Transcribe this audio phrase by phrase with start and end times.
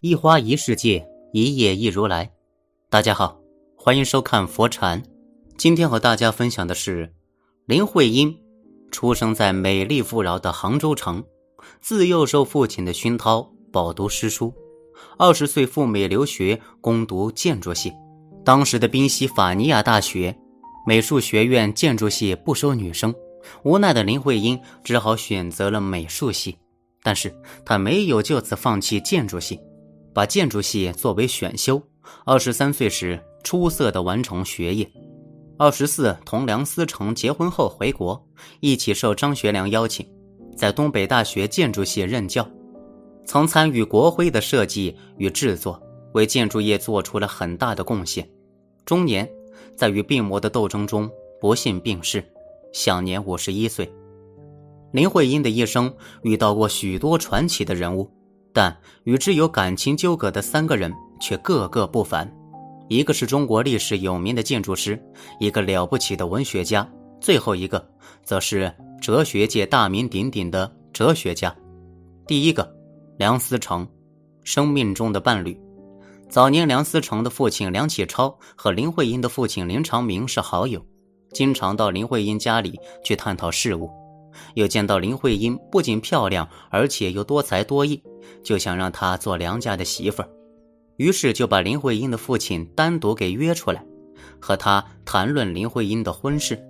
[0.00, 2.30] 一花一世界，一叶一如来。
[2.88, 3.36] 大家好，
[3.76, 5.02] 欢迎收看佛禅。
[5.56, 7.12] 今天和大家分享的是
[7.66, 8.32] 林徽因，
[8.92, 11.24] 出生在美丽富饶的杭州城，
[11.80, 13.42] 自幼受父亲的熏陶，
[13.72, 14.54] 饱读诗书。
[15.18, 17.92] 二十岁赴美留学，攻读建筑系。
[18.44, 20.32] 当时的宾夕法尼亚大学
[20.86, 23.12] 美术学院建筑系不收女生，
[23.64, 26.56] 无奈的林徽因只好选择了美术系。
[27.02, 27.34] 但是
[27.64, 29.58] 她没有就此放弃建筑系。
[30.18, 31.80] 把建筑系作为选修，
[32.24, 34.90] 二十三岁时出色的完成学业。
[35.56, 38.20] 二十四同梁思成结婚后回国，
[38.58, 40.04] 一起受张学良邀请，
[40.56, 42.44] 在东北大学建筑系任教，
[43.24, 45.80] 曾参与国徽的设计与制作，
[46.14, 48.28] 为建筑业做出了很大的贡献。
[48.84, 49.30] 中年，
[49.76, 51.08] 在与病魔的斗争中
[51.40, 52.24] 不幸病逝，
[52.72, 53.88] 享年五十一岁。
[54.90, 58.10] 林徽因的一生遇到过许多传奇的人物。
[58.58, 62.28] 但与之有感情纠葛的三个人却个个不凡，
[62.88, 65.00] 一个是中国历史有名的建筑师，
[65.38, 66.84] 一个了不起的文学家，
[67.20, 67.88] 最后一个
[68.24, 71.54] 则是哲学界大名鼎鼎的哲学家。
[72.26, 72.68] 第一个，
[73.16, 73.86] 梁思成，
[74.42, 75.56] 生命中的伴侣。
[76.28, 80.84] 早年，梁思成的父亲梁启超和林徽因的父亲林长民是好友，
[81.32, 83.88] 经常到林徽因家里去探讨事务。
[84.54, 88.02] 又见到林徽因不仅漂亮，而且又多才多艺，
[88.42, 90.28] 就想让她做梁家的媳妇儿，
[90.96, 93.84] 于是就把林徽因的父亲单独给约出来，
[94.40, 96.60] 和他谈论林徽因的婚事。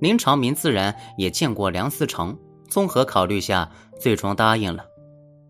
[0.00, 3.68] 林长民自然也见过梁思成，综合考虑下，
[3.98, 4.84] 最终答应了。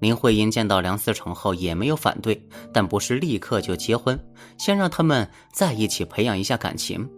[0.01, 2.41] 林徽因见到梁思成后也没有反对，
[2.73, 4.19] 但不是立刻就结婚，
[4.57, 7.09] 先让他们在一起培养一下感情。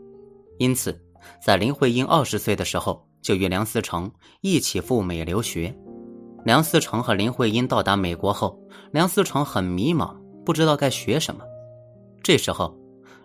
[0.58, 0.98] 因此，
[1.44, 3.06] 在林徽因二十岁的时候。
[3.20, 4.10] 就与梁思成
[4.40, 5.74] 一起赴美留学。
[6.44, 8.58] 梁思成和林徽因到达美国后，
[8.92, 11.42] 梁思成很迷茫，不知道该学什么。
[12.22, 12.74] 这时候，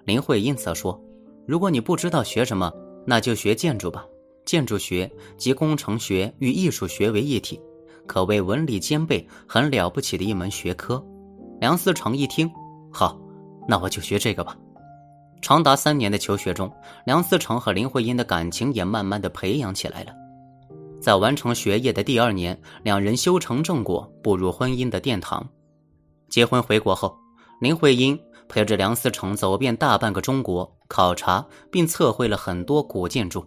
[0.06, 1.02] 林徽因则说
[1.48, 2.72] ：“如果你不知道学什么，
[3.06, 4.06] 那就学建筑吧。
[4.46, 7.60] 建筑学集工程学与艺术学为一体，
[8.06, 11.04] 可谓文理兼备、很了不起的一门学科。”
[11.62, 12.52] 梁思成一听，
[12.92, 13.18] 好，
[13.68, 14.58] 那我就学这个吧。
[15.42, 16.72] 长达三年的求学中，
[17.06, 20.12] 梁思成和林徽因的感情也慢慢的培养起来了。
[21.00, 25.48] 在完成学业的第二年，两人修成正果，步入婚姻的殿堂。
[26.30, 27.16] 结婚回国后，
[27.62, 28.20] 林徽因
[28.50, 33.46] 陪着梁思成走遍大半个中国，考察并测绘了很多古建筑，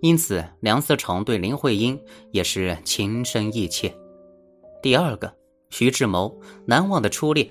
[0.00, 1.96] 因此梁思成对林徽因
[2.32, 3.94] 也是情深意切。
[4.82, 5.32] 第二个，
[5.68, 6.36] 徐志摩
[6.66, 7.48] 难忘的初恋。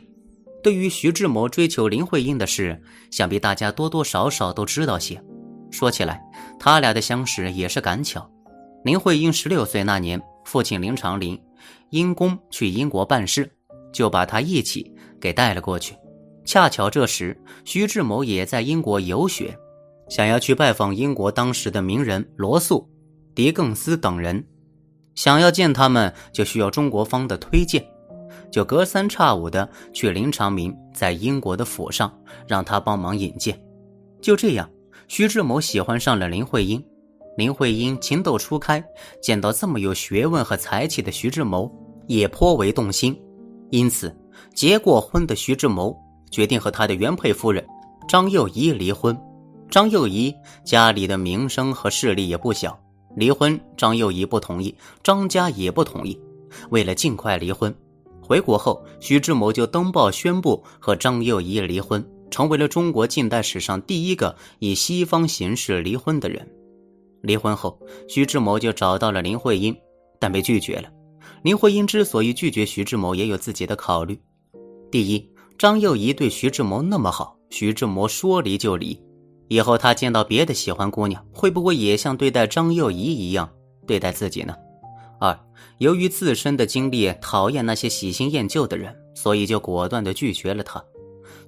[0.61, 2.81] 对于徐志摩追求林徽因的事，
[3.11, 5.21] 想必大家多多少少都知道些。
[5.71, 6.21] 说起来，
[6.59, 8.29] 他俩的相识也是赶巧。
[8.83, 11.39] 林徽因十六岁那年，父亲林长林
[11.89, 13.49] 因公去英国办事，
[13.93, 15.95] 就把他一起给带了过去。
[16.45, 19.57] 恰巧这时，徐志摩也在英国游学，
[20.09, 22.89] 想要去拜访英国当时的名人罗素、
[23.35, 24.43] 狄更斯等人。
[25.13, 27.85] 想要见他们，就需要中国方的推荐。
[28.51, 32.11] 就隔三差五的去林长民在英国的府上，
[32.47, 33.59] 让他帮忙引荐。
[34.21, 34.69] 就这样，
[35.07, 36.83] 徐志摩喜欢上了林徽因。
[37.37, 38.83] 林徽因情窦初开，
[39.21, 41.71] 见到这么有学问和才气的徐志摩，
[42.07, 43.17] 也颇为动心。
[43.69, 44.13] 因此，
[44.53, 45.95] 结过婚的徐志摩
[46.31, 47.65] 决定和他的原配夫人
[48.09, 49.17] 张幼仪离婚。
[49.69, 52.77] 张幼仪家里的名声和势力也不小，
[53.15, 56.19] 离婚张幼仪不同意，张家也不同意。
[56.71, 57.73] 为了尽快离婚。
[58.29, 66.47] 回国后，徐志摩就登报宣布和张幼仪离婚，成为了中国近代史上第一个以西方形式离婚的人。
[67.23, 69.75] 离婚后，徐志摩就找到了林徽因，
[70.19, 70.83] 但被拒绝了。
[71.41, 74.15] 林徽因之所以拒绝徐志摩，也有自己的考虑。
[74.91, 75.27] 第一，
[75.57, 79.01] 张幼仪对徐志摩那么好，徐志摩说离就离，
[79.47, 83.49] 以后他见到别的喜欢姑娘，会不会也像对待张幼仪一样
[83.87, 84.53] 对待自己呢？
[85.19, 85.37] 二，
[85.79, 90.81] 由于自身的经历讨厌那些喜新厌旧的人，所以就果断的拒绝了他。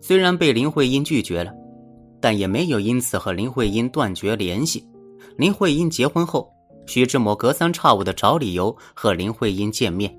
[0.02, 1.54] 虽然被林徽因拒绝了，
[2.20, 4.86] 但也没有因此和林徽因断绝联系。
[5.38, 6.52] 林徽因结婚后，
[6.86, 10.14] 徐志摩隔三差五的找理由和林徽因见面。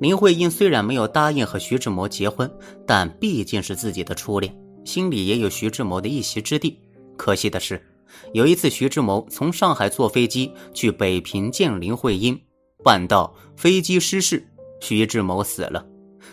[0.00, 2.50] 林徽因虽然没有答应和徐志摩结婚，
[2.86, 4.54] 但毕竟是自己的初恋，
[4.84, 6.78] 心里也有徐志摩的一席之地。
[7.16, 7.80] 可惜的是，
[8.32, 12.38] 有一次徐志摩从上海坐飞机去北平见林徽因，
[12.86, 14.46] 半道飞机失事，
[14.80, 15.84] 徐志摩死了。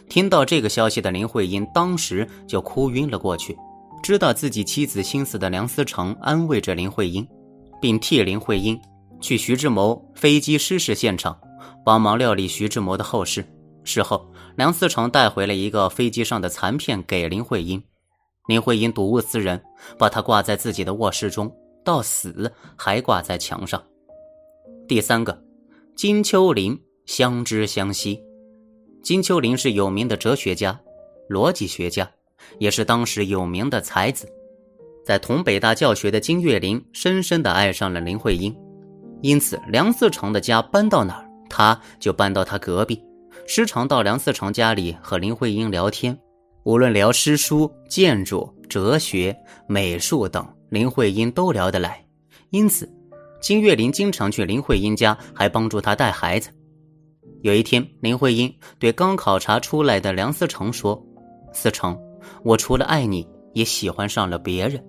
[0.08, 3.58] 听到这个消息的林徽因当时就哭晕了过去。
[4.04, 7.28] 知道自己妻子心思的梁思成安慰着林徽因，
[7.82, 8.80] 并替林徽因
[9.20, 11.36] 去徐志摩飞机失事现场，
[11.84, 13.44] 帮忙料理徐志摩的后事。
[13.84, 17.84] 事后，梁思成带回了一个飞机上的残片给林徽因，
[18.46, 19.60] 林徽因睹物思人，
[19.98, 21.52] 把它挂在自己的卧室中，
[21.84, 23.82] 到死还挂在墙上。
[24.88, 25.42] 第三个，
[25.96, 28.20] 金秋林相知相惜。
[29.02, 30.80] 金秋林是有名的哲学家、
[31.30, 32.10] 逻辑学家。
[32.60, 34.28] 也是当时有名的才子，
[35.06, 38.54] 在同北大教学的金岳霖深深的爱上了林徽因，
[39.22, 43.02] 因此梁思成的家搬到哪儿，他就搬到他隔壁，
[43.48, 46.18] 时常到梁思成家里和林徽因聊天，
[46.66, 49.36] 无论聊诗书、建筑、哲学、
[49.66, 52.06] 美术等，林徽因都聊得来。
[52.50, 52.92] 因此，
[53.44, 56.50] 金岳霖经常去林徽因家，还帮助她带孩子。
[57.42, 58.50] 有一天，林徽因
[58.80, 61.06] 对刚考察出来的梁思成说
[61.52, 62.00] ：“思成。”
[62.42, 64.82] 我除了爱你，也喜欢上了别人。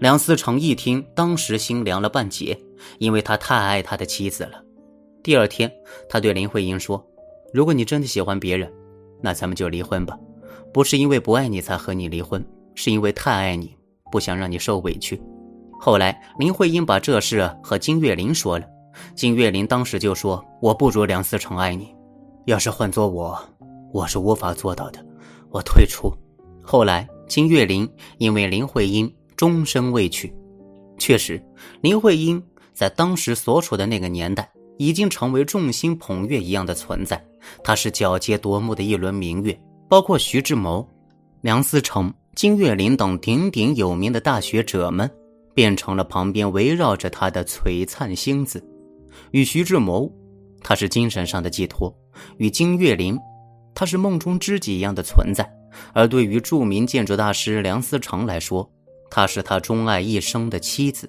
[0.00, 2.58] 梁思成一听，当时心凉了半截，
[2.98, 4.60] 因为他太爱他的妻子了。
[5.22, 5.72] 第二天，
[6.08, 7.00] 他对林徽因说
[7.54, 8.68] ：“如果你真的喜欢别人，
[9.20, 10.18] 那咱们就离婚吧。
[10.74, 12.44] 不是因为不爱你才和你离婚，
[12.74, 13.76] 是因为太爱你，
[14.10, 15.22] 不想让你受委屈。”
[15.84, 18.64] 后来，林徽因把这事和金岳霖说了，
[19.16, 21.92] 金岳霖当时就说：“我不如梁思成爱你，
[22.44, 23.36] 要是换做我，
[23.92, 25.04] 我是无法做到的，
[25.50, 26.08] 我退出。”
[26.62, 30.32] 后来，金岳霖因为林徽因终身未娶。
[30.98, 31.44] 确实，
[31.80, 32.40] 林徽因
[32.72, 34.48] 在当时所处的那个年代，
[34.78, 37.20] 已经成为众星捧月一样的存在。
[37.64, 40.88] 她是皎洁夺目的一轮明月，包括徐志摩、
[41.40, 45.10] 梁思成、金岳霖等鼎鼎有名的大学者们，
[45.54, 48.62] 变成了旁边围绕着她的璀璨星子。
[49.30, 50.10] 与徐志摩，
[50.62, 51.92] 他是精神上的寄托；
[52.38, 53.18] 与金岳霖，
[53.74, 55.48] 他是梦中知己一样的存在。
[55.92, 58.68] 而对于著名建筑大师梁思成来说，
[59.10, 61.08] 他是他钟爱一生的妻子。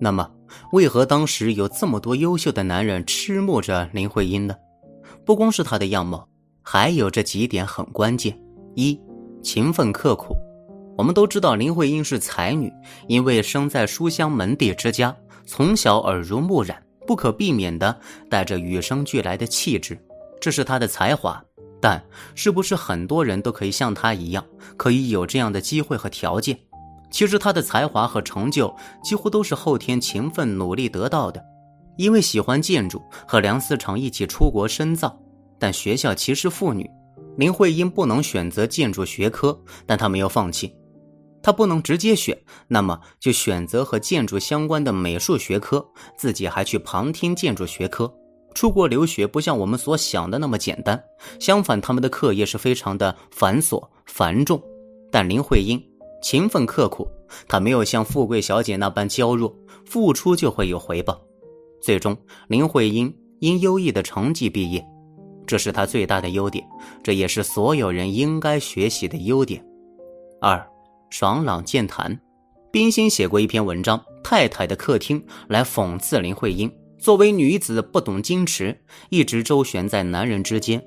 [0.00, 0.30] 那么，
[0.72, 4.54] 为何当时有这么多优秀的男人痴慕着林徽因呢？
[5.24, 6.28] 不光是她的样貌，
[6.62, 8.38] 还有这几点很关键：
[8.74, 8.98] 一、
[9.42, 10.34] 勤奋刻苦。
[10.96, 12.72] 我们都知道林徽因是才女，
[13.08, 15.14] 因为生在书香门第之家，
[15.44, 17.98] 从小耳濡目染，不可避免的
[18.30, 19.98] 带着与生俱来的气质，
[20.40, 21.42] 这是她的才华。
[21.80, 22.02] 但
[22.34, 24.42] 是不是很多人都可以像她一样，
[24.76, 26.58] 可以有这样的机会和条件？
[27.10, 31.44] 其实她的才华和成就几乎都是后天勤奋努力得到的。
[31.96, 35.16] 因为喜欢建筑，和梁思成一起出国深造，
[35.58, 36.88] 但学校歧视妇女，
[37.36, 40.74] 林徽因不能选择建筑学科，但她没有放弃。
[41.44, 42.36] 他不能直接选，
[42.66, 45.86] 那么就选择和建筑相关的美术学科，
[46.16, 48.10] 自己还去旁听建筑学科。
[48.54, 50.98] 出国留学不像我们所想的那么简单，
[51.38, 54.60] 相反，他们的课业是非常的繁琐繁重。
[55.12, 55.78] 但林徽因
[56.22, 57.06] 勤奋刻苦，
[57.46, 59.54] 她没有像富贵小姐那般娇弱，
[59.84, 61.20] 付出就会有回报。
[61.82, 62.16] 最终，
[62.48, 64.82] 林徽因因优异的成绩毕业，
[65.46, 66.66] 这是她最大的优点，
[67.02, 69.62] 这也是所有人应该学习的优点。
[70.40, 70.66] 二，
[71.16, 72.20] 爽朗健谈，
[72.72, 76.68] 冰心写过一篇文章《太太的客厅》，来讽刺林徽因。
[76.98, 78.76] 作为女子，不懂矜持，
[79.10, 80.84] 一直周旋在男人之间。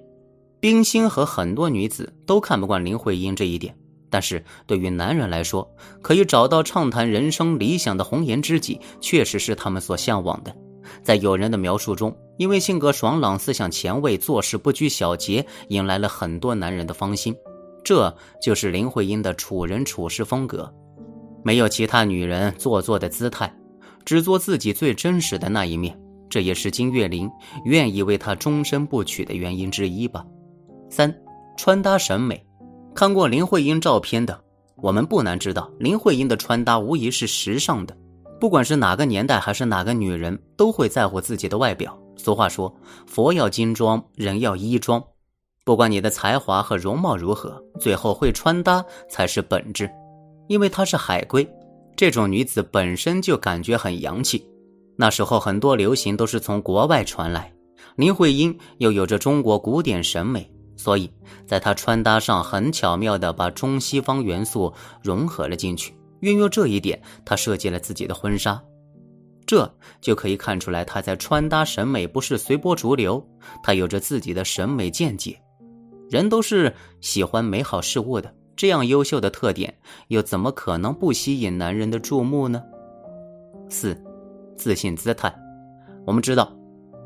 [0.60, 3.74] 冰心和很多女子都看不惯林徽因这一点，
[4.10, 5.66] 但是对于男人来说，
[6.02, 10.54] 可以找到畅谈人生理想的红颜知己，确实是他们所向往的。
[11.02, 17.34] 在有人的描述中，因为性格爽朗、思想前卫、做事不拘小节，引来了很多男人的芳心。
[17.88, 20.70] 这就是林徽因的处人处事风格，
[21.42, 23.50] 没有其他女人做作的姿态，
[24.04, 25.98] 只做自己最真实的那一面。
[26.30, 27.32] 这也是金岳霖
[27.64, 30.26] 愿意为她终身不娶的原因之一吧。
[30.90, 31.18] 三，
[31.56, 32.46] 穿搭审美，
[32.94, 34.38] 看过林徽因照片的，
[34.82, 37.98] 我们不难知道，林徽因的穿搭无疑是时尚的。
[38.38, 41.98] 不管是哪个年代，还是哪个女人，都会在乎自己的外表。
[42.18, 42.76] 俗话说，
[43.06, 45.02] 佛要金装，人要衣装。
[45.68, 49.92] 不管你的才华和容貌如何，最后会穿搭才是本质。
[50.48, 51.46] 因为她是海归，
[51.94, 54.50] 这种女子本身就感觉很洋气。
[54.96, 57.54] 那时候很多流行都是从国外传来，
[57.98, 61.12] 林徽因又有着中国古典审美，所以
[61.46, 65.94] 在她穿搭上很巧妙地把中西方元素融合了进去。
[66.22, 68.58] 运用这一点，她设计了自己的婚纱。
[69.46, 69.70] 这
[70.00, 73.22] 就可以看出来，她在穿搭审美不是随波逐流，
[73.62, 75.38] 她有着自己的审美见解。
[76.10, 79.74] 人都是喜欢美好事物的，这样优秀的特点，
[80.08, 82.64] 又怎么可能不吸引男人的注目呢？
[83.70, 83.96] 四，
[84.56, 85.34] 自信姿态。
[86.06, 86.56] 我们知道，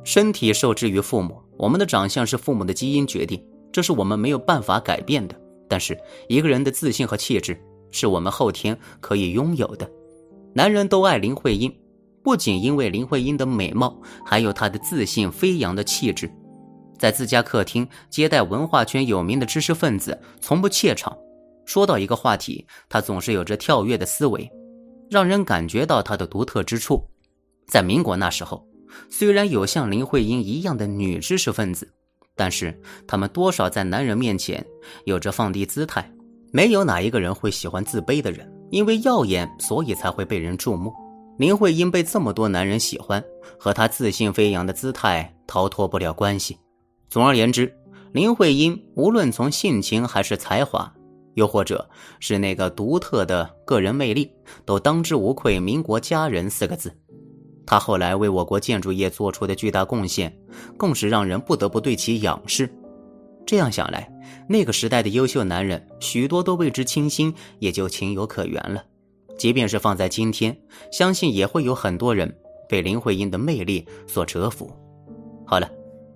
[0.04, 5.36] 身体受制于父母，我们的长相是父母的基因决定，这是我们没有办法改变的。
[5.68, 9.90] 但是，一个人的自信和气质，是我们后天可以拥有的。
[10.54, 11.74] 男人都爱林徽因。
[12.24, 16.32] 不仅因为林徽因的美貌，还有她的自信飞扬的气质，
[17.02, 21.18] 在自家客厅接待文化圈有名的知识分子，从不怯场。
[21.66, 24.48] 说到一个话题，他总是有着跳跃的思维，
[25.10, 27.04] 让人感觉到他的独特之处。
[27.66, 28.64] 在民国那时候，
[29.10, 31.92] 虽然有像林徽因一样的女知识分子，
[32.36, 34.64] 但是她们多少在男人面前
[35.06, 36.08] 有着放低姿态。
[36.52, 40.94] 没有哪一个人会喜欢自卑的人，因为耀眼，所以才会被人注目。
[41.40, 43.24] 林徽因被这么多男人喜欢，
[43.58, 46.60] 和她自信飞扬的姿态逃脱不了关系。
[47.12, 47.72] 总而言之，
[48.14, 50.90] 林徽因无论从性情还是才华，
[51.34, 51.86] 又或者
[52.22, 54.32] 是那个独特的个人魅力，
[54.64, 56.90] 都当之无愧“民国佳人”四个字。
[57.66, 60.34] 她后来为我国建筑业做出的巨大贡献，
[60.78, 62.74] 更是让人不得不对其仰视。
[63.46, 64.10] 这样想来，
[64.48, 68.82] 那个时代的优秀男人，许多都为之倾心，也就情有可原了。
[69.38, 70.58] 即便是放在今天，
[70.94, 72.34] 相信也会有很多人
[72.70, 74.72] 被林徽因的魅力所折服。
[75.46, 75.70] 好了，